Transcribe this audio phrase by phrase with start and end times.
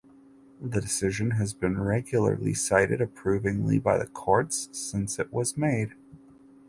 [0.59, 5.91] The decision has been regularly cited approvingly by the courts since it was made.